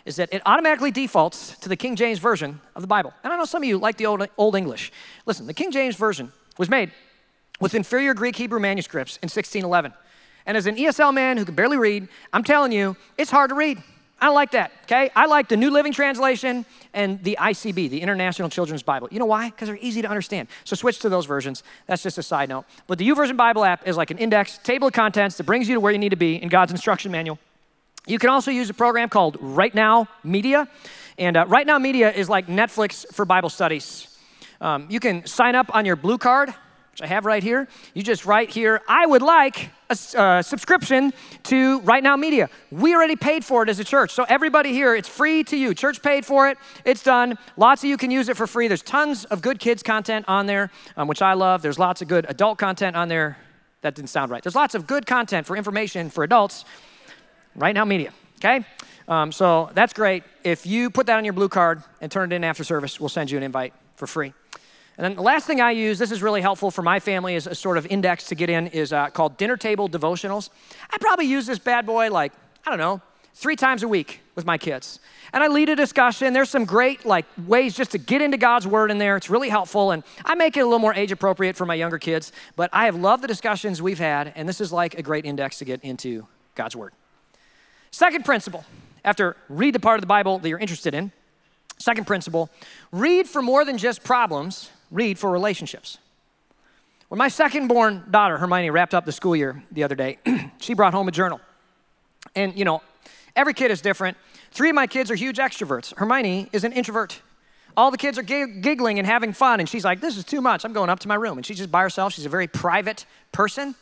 [0.04, 3.12] is that it automatically defaults to the King James Version of the Bible.
[3.22, 4.92] And I know some of you like the Old, old English.
[5.26, 6.90] Listen, the King James Version was made
[7.60, 9.92] with inferior Greek Hebrew manuscripts in 1611.
[10.46, 13.54] And as an ESL man who can barely read, I'm telling you, it's hard to
[13.54, 13.82] read.
[14.20, 15.10] I like that, okay?
[15.16, 19.08] I like the New Living Translation and the ICB, the International Children's Bible.
[19.10, 19.48] You know why?
[19.48, 20.48] Because they're easy to understand.
[20.64, 21.62] So switch to those versions.
[21.86, 22.66] That's just a side note.
[22.86, 25.74] But the YouVersion Bible app is like an index, table of contents that brings you
[25.74, 27.38] to where you need to be in God's instruction manual.
[28.06, 30.68] You can also use a program called Right Now Media.
[31.18, 34.18] And uh, Right Now Media is like Netflix for Bible studies.
[34.60, 36.52] Um, you can sign up on your blue card
[36.92, 41.12] which I have right here, you just write here, I would like a uh, subscription
[41.44, 42.48] to Right Now Media.
[42.70, 44.12] We already paid for it as a church.
[44.12, 45.74] So, everybody here, it's free to you.
[45.74, 47.38] Church paid for it, it's done.
[47.56, 48.68] Lots of you can use it for free.
[48.68, 51.62] There's tons of good kids' content on there, um, which I love.
[51.62, 53.38] There's lots of good adult content on there.
[53.82, 54.42] That didn't sound right.
[54.42, 56.64] There's lots of good content for information for adults.
[57.54, 58.64] Right Now Media, okay?
[59.08, 60.22] Um, so that's great.
[60.44, 63.08] If you put that on your blue card and turn it in after service, we'll
[63.08, 64.32] send you an invite for free.
[64.96, 67.46] And then the last thing I use, this is really helpful for my family as
[67.46, 70.50] a sort of index to get in, is uh, called Dinner Table Devotionals.
[70.90, 72.32] I probably use this bad boy like,
[72.66, 73.00] I don't know,
[73.34, 75.00] three times a week with my kids.
[75.32, 76.32] And I lead a discussion.
[76.32, 79.16] There's some great like ways just to get into God's word in there.
[79.16, 79.92] It's really helpful.
[79.92, 82.32] And I make it a little more age appropriate for my younger kids.
[82.56, 85.58] But I have loved the discussions we've had, and this is like a great index
[85.58, 86.92] to get into God's word.
[87.90, 88.64] Second principle,
[89.04, 91.12] after read the part of the Bible that you're interested in.
[91.78, 92.50] Second principle,
[92.92, 95.98] read for more than just problems read for relationships.
[97.08, 100.18] When my second born daughter, Hermione, wrapped up the school year the other day,
[100.60, 101.40] she brought home a journal.
[102.36, 102.82] And, you know,
[103.34, 104.16] every kid is different.
[104.52, 105.96] Three of my kids are huge extroverts.
[105.96, 107.20] Hermione is an introvert.
[107.76, 110.64] All the kids are giggling and having fun, and she's like, This is too much.
[110.64, 111.38] I'm going up to my room.
[111.38, 112.12] And she's just by herself.
[112.12, 113.74] She's a very private person.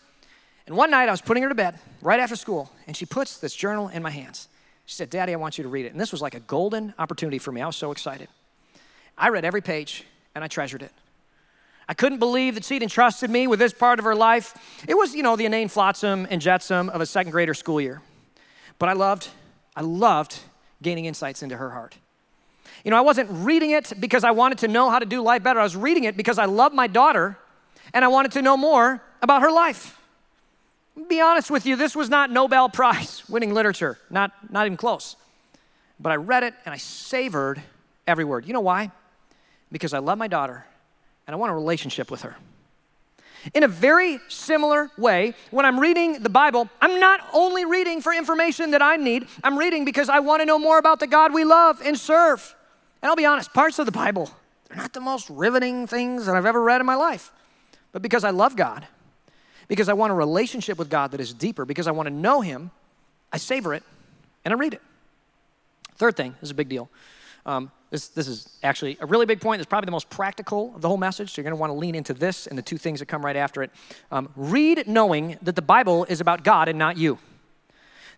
[0.67, 3.39] And one night I was putting her to bed right after school, and she puts
[3.39, 4.49] this journal in my hands.
[4.85, 5.93] She said, Daddy, I want you to read it.
[5.93, 7.61] And this was like a golden opportunity for me.
[7.61, 8.29] I was so excited.
[9.17, 10.93] I read every page, and I treasured it.
[11.89, 14.55] I couldn't believe that she'd entrusted me with this part of her life.
[14.87, 18.03] It was, you know, the inane flotsam and jetsam of a second grader school year.
[18.79, 19.29] But I loved,
[19.75, 20.39] I loved
[20.83, 21.97] gaining insights into her heart.
[22.85, 25.43] You know, I wasn't reading it because I wanted to know how to do life
[25.43, 25.61] better.
[25.61, 27.39] I was reading it because I love my daughter
[27.95, 29.99] and I wanted to know more about her life.
[31.09, 35.17] Be honest with you, this was not Nobel Prize winning literature, not, not even close.
[35.99, 37.63] But I read it and I savored
[38.07, 38.47] every word.
[38.47, 38.91] You know why?
[39.71, 40.65] Because I love my daughter
[41.27, 42.37] and I want a relationship with her.
[43.55, 48.13] In a very similar way, when I'm reading the Bible, I'm not only reading for
[48.13, 51.33] information that I need, I'm reading because I want to know more about the God
[51.33, 52.55] we love and serve.
[53.01, 54.31] And I'll be honest, parts of the Bible,
[54.69, 57.31] they're not the most riveting things that I've ever read in my life.
[57.93, 58.87] But because I love God,
[59.69, 62.41] because I want a relationship with God that is deeper, because I want to know
[62.41, 62.71] Him,
[63.33, 63.83] I savor it
[64.45, 64.83] and I read it.
[65.97, 66.89] Third thing is a big deal.
[67.49, 69.63] Um, this, this is actually a really big point.
[69.63, 71.31] It's probably the most practical of the whole message.
[71.31, 73.25] So you're going to want to lean into this and the two things that come
[73.25, 73.71] right after it.
[74.13, 77.19] Um, read knowing that the Bible is about God and not you.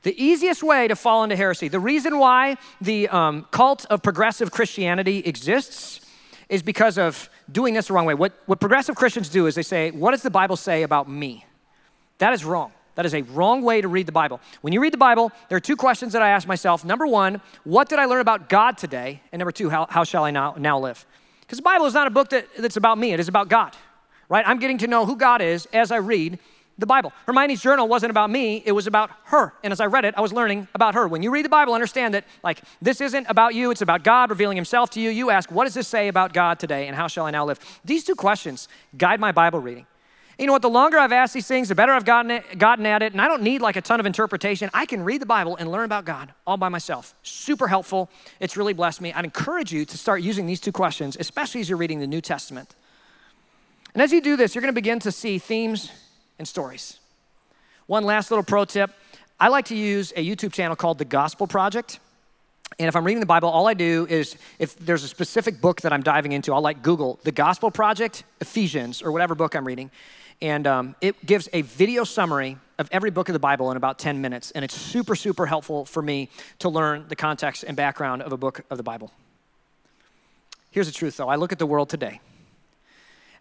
[0.03, 4.51] The easiest way to fall into heresy, the reason why the um, cult of progressive
[4.51, 6.01] Christianity exists
[6.49, 8.15] is because of doing this the wrong way.
[8.15, 11.45] What, what progressive Christians do is they say, What does the Bible say about me?
[12.19, 12.73] That is wrong.
[12.97, 14.41] That is a wrong way to read the Bible.
[14.61, 16.85] When you read the Bible, there are two questions that I ask myself.
[16.85, 19.23] Number one, what did I learn about God today?
[19.33, 21.07] And number two, how, how shall I now, now live?
[21.41, 23.77] Because the Bible is not a book that, that's about me, it is about God,
[24.29, 24.47] right?
[24.47, 26.39] I'm getting to know who God is as I read
[26.79, 27.13] the Bible.
[27.27, 29.53] Hermione's journal wasn't about me, it was about her.
[29.63, 31.07] And as I read it, I was learning about her.
[31.07, 34.31] When you read the Bible, understand that, like, this isn't about you, it's about God
[34.31, 35.11] revealing Himself to you.
[35.11, 37.59] You ask, what does this say about God today, and how shall I now live?
[37.85, 39.87] These two questions guide my Bible reading.
[40.41, 40.63] You know what?
[40.63, 43.13] The longer I've asked these things, the better I've gotten, it, gotten at it.
[43.13, 44.71] And I don't need like a ton of interpretation.
[44.73, 47.15] I can read the Bible and learn about God all by myself.
[47.23, 48.09] Super helpful.
[48.41, 49.13] It's really blessed me.
[49.13, 52.23] I'd encourage you to start using these two questions, especially as you're reading the New
[52.23, 52.75] Testament.
[53.93, 55.93] And as you do this, you're going to begin to see themes
[56.39, 56.99] and stories.
[57.87, 58.93] One last little pro tip
[59.39, 62.01] I like to use a YouTube channel called The Gospel Project.
[62.79, 65.83] And if I'm reading the Bible, all I do is if there's a specific book
[65.83, 69.67] that I'm diving into, I'll like Google The Gospel Project, Ephesians, or whatever book I'm
[69.67, 69.91] reading
[70.43, 73.99] and um, it gives a video summary of every book of the Bible in about
[73.99, 74.51] 10 minutes.
[74.53, 78.39] And it's super, super helpful for me to learn the context and background of a
[78.39, 79.13] book of the Bible.
[80.71, 82.21] Here's the truth, though I look at the world today,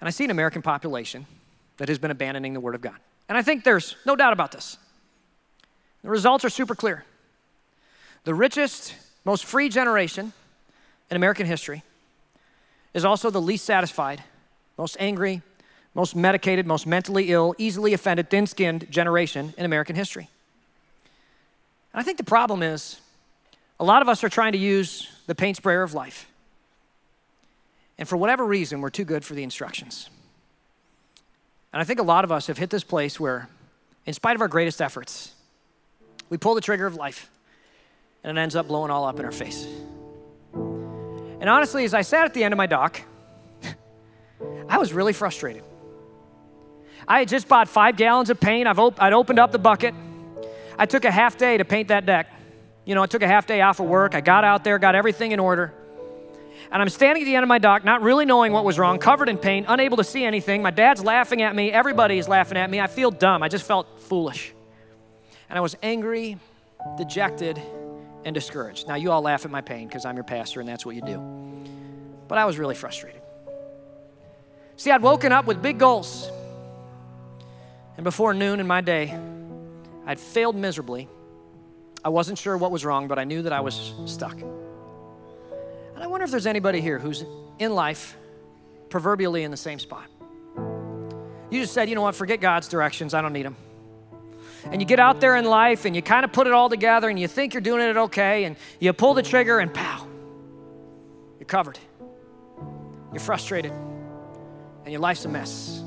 [0.02, 1.26] and I see an American population
[1.78, 2.98] that has been abandoning the Word of God.
[3.30, 4.78] And I think there's no doubt about this.
[6.02, 7.06] The results are super clear.
[8.24, 10.34] The richest, most free generation
[11.10, 11.84] in American history
[12.94, 14.24] is also the least satisfied,
[14.78, 15.42] most angry,
[15.96, 20.30] most medicated, most mentally ill, easily offended, thin skinned generation in American history.
[21.94, 23.02] And I think the problem is
[23.80, 26.28] a lot of us are trying to use the paint sprayer of life.
[27.98, 30.10] And for whatever reason, we're too good for the instructions.
[31.74, 33.50] And I think a lot of us have hit this place where,
[34.06, 35.34] in spite of our greatest efforts,
[36.30, 37.30] we pull the trigger of life
[38.24, 39.68] and it ends up blowing all up in our face.
[40.54, 43.02] And honestly, as I sat at the end of my dock,
[44.70, 45.64] I was really frustrated.
[47.08, 48.68] I had just bought five gallons of paint.
[48.68, 49.94] I've op- I'd opened up the bucket.
[50.78, 52.32] I took a half day to paint that deck.
[52.86, 54.16] You know, I took a half day off of work.
[54.16, 55.74] I got out there, got everything in order.
[56.72, 59.00] And I'm standing at the end of my dock, not really knowing what was wrong,
[59.00, 60.62] covered in paint, unable to see anything.
[60.62, 61.72] My dad's laughing at me.
[61.72, 62.80] Everybody is laughing at me.
[62.80, 63.42] I feel dumb.
[63.42, 64.54] I just felt foolish.
[65.50, 66.38] And I was angry,
[66.98, 67.60] dejected,
[68.26, 68.88] and discouraged.
[68.88, 71.02] Now, you all laugh at my pain because I'm your pastor and that's what you
[71.02, 71.18] do.
[72.28, 73.22] But I was really frustrated.
[74.76, 76.19] See, I'd woken up with big goals.
[78.00, 79.14] And before noon in my day,
[80.06, 81.10] I'd failed miserably.
[82.02, 84.40] I wasn't sure what was wrong, but I knew that I was stuck.
[84.40, 87.26] And I wonder if there's anybody here who's
[87.58, 88.16] in life,
[88.88, 90.08] proverbially in the same spot.
[91.52, 93.58] You just said, you know what, forget God's directions, I don't need them.
[94.72, 97.10] And you get out there in life and you kind of put it all together
[97.10, 100.08] and you think you're doing it okay and you pull the trigger and pow,
[101.38, 101.78] you're covered.
[103.12, 105.84] You're frustrated and your life's a mess.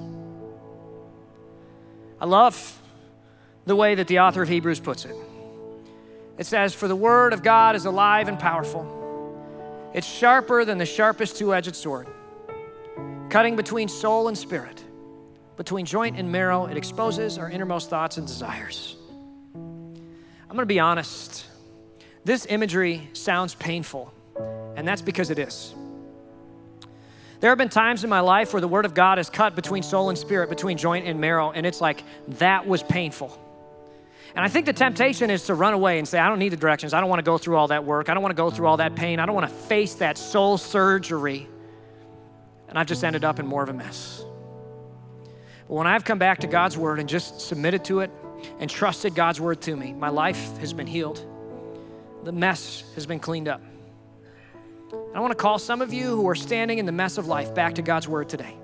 [2.23, 2.81] I love
[3.67, 5.17] the way that the author of Hebrews puts it.
[6.39, 9.01] It says, For the word of God is alive and powerful
[9.93, 12.07] it's sharper than the sharpest two edged sword,
[13.29, 14.83] cutting between soul and spirit,
[15.57, 16.67] between joint and marrow.
[16.67, 18.97] It exposes our innermost thoughts and desires.
[19.55, 21.45] I'm going to be honest.
[22.25, 24.15] This imagery sounds painful,
[24.77, 25.75] and that's because it is.
[27.43, 29.83] There have been times in my life where the Word of God is cut between
[29.83, 32.05] soul and spirit, between joint and marrow, and it's like,
[32.39, 33.37] that was painful.
[34.37, 36.57] And I think the temptation is to run away and say, I don't need the
[36.57, 36.95] directions.
[36.95, 38.09] I don't want to go through all that work.
[38.09, 39.19] I don't want to go through all that pain.
[39.19, 41.49] I don't want to face that soul surgery.
[42.69, 44.25] And I've just ended up in more of a mess.
[45.67, 48.13] But when I've come back to God's word and just submitted to it
[48.61, 51.27] and trusted God's word to me, my life has been healed.
[52.23, 53.61] The mess has been cleaned up.
[55.15, 57.55] I want to call some of you who are standing in the mess of life
[57.55, 58.57] back to God's word today.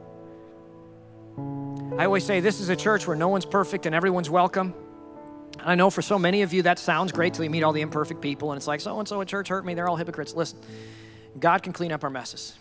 [1.99, 4.75] I always say this is a church where no one's perfect and everyone's welcome.
[5.59, 7.73] And I know for so many of you that sounds great till you meet all
[7.73, 9.97] the imperfect people and it's like, so and so at church hurt me, they're all
[9.97, 10.35] hypocrites.
[10.35, 10.59] Listen,
[11.39, 12.57] God can clean up our messes.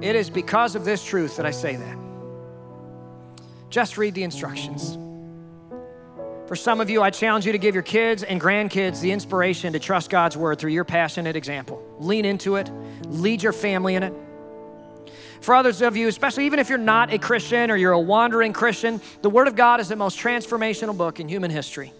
[0.00, 1.98] It is because of this truth that I say that.
[3.70, 4.96] Just read the instructions.
[6.46, 9.72] For some of you, I challenge you to give your kids and grandkids the inspiration
[9.72, 11.82] to trust God's word through your passionate example.
[11.98, 12.70] Lean into it,
[13.06, 14.12] lead your family in it.
[15.40, 18.52] For others of you, especially even if you're not a Christian or you're a wandering
[18.52, 21.92] Christian, the Word of God is the most transformational book in human history.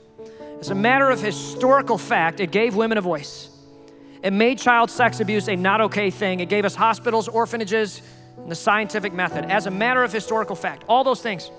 [0.60, 3.50] As a matter of historical fact, it gave women a voice.
[4.22, 6.40] It made child sex abuse a not okay thing.
[6.40, 8.00] It gave us hospitals, orphanages,
[8.38, 9.44] and the scientific method.
[9.46, 11.50] As a matter of historical fact, all those things,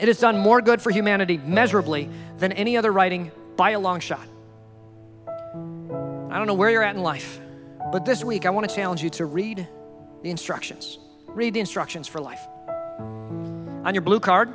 [0.00, 2.08] it has done more good for humanity measurably
[2.38, 4.26] than any other writing by a long shot.
[5.26, 7.38] I don't know where you're at in life,
[7.92, 9.68] but this week I want to challenge you to read
[10.22, 10.98] the instructions.
[11.26, 12.40] Read the instructions for life.
[13.84, 14.54] On your blue card,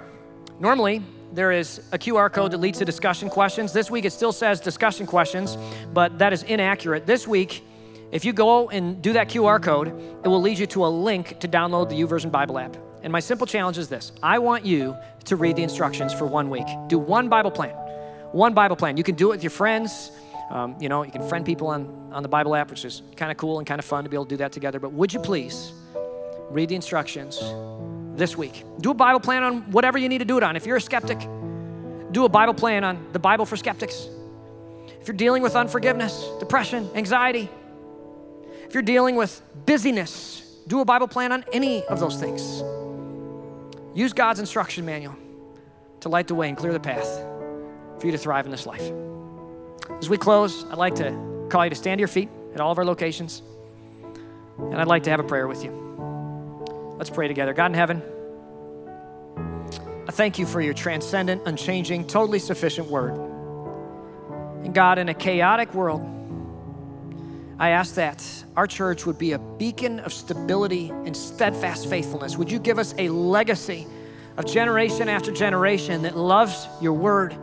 [0.60, 3.72] normally there is a QR code that leads to discussion questions.
[3.72, 5.58] This week it still says discussion questions,
[5.94, 7.06] but that is inaccurate.
[7.06, 7.64] This week,
[8.12, 9.90] if you go and do that QR code,
[10.24, 12.78] it will lead you to a link to download the YouVersion Bible app.
[13.04, 16.50] And my simple challenge is this I want you to read the instructions for one
[16.50, 16.68] week.
[16.88, 17.76] Do one Bible plan.
[18.32, 18.98] One Bible plan.
[18.98, 20.12] You can do it with your friends.
[20.50, 23.32] Um, you know, you can friend people on, on the Bible app, which is kind
[23.32, 24.80] of cool and kind of fun to be able to do that together.
[24.80, 25.74] But would you please
[26.50, 27.40] read the instructions
[28.18, 28.64] this week.
[28.80, 30.56] Do a Bible plan on whatever you need to do it on.
[30.56, 31.20] If you're a skeptic,
[32.12, 34.08] do a Bible plan on the Bible for skeptics.
[35.02, 37.50] If you're dealing with unforgiveness, depression, anxiety,
[38.64, 42.64] if you're dealing with busyness, do a Bible plan on any of those things.
[43.96, 45.16] Use God's instruction manual
[46.02, 47.08] to light the way and clear the path
[48.00, 48.92] for you to thrive in this life.
[50.00, 52.72] As we close, I'd like to call you to stand to your feet at all
[52.72, 53.42] of our locations,
[54.58, 55.72] and I'd like to have a prayer with you.
[56.98, 57.54] Let's pray together.
[57.54, 58.04] God in heaven,
[60.08, 63.18] I thank you for your transcendent, unchanging, totally sufficient word.
[64.66, 66.02] And God, in a chaotic world,
[67.58, 68.26] I ask that
[68.58, 72.38] our church would be a beacon of stability and steadfast faithfulness.
[72.38, 73.88] Would you give us a legacy
[74.38, 77.36] of generation after generation that loves your word?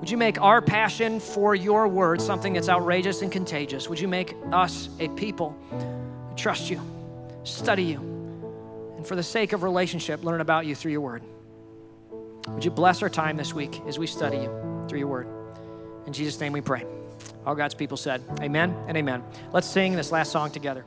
[0.00, 3.88] Would you make our passion for your word something that's outrageous and contagious?
[3.88, 6.80] Would you make us a people who trust you,
[7.44, 8.12] study you,
[8.96, 11.22] and for the sake of relationship, learn about you through your word.
[12.48, 15.28] Would you bless our time this week as we study you through your word?
[16.06, 16.84] In Jesus' name we pray.
[17.46, 19.22] All God's people said, Amen and amen.
[19.52, 20.84] Let's sing this last song together.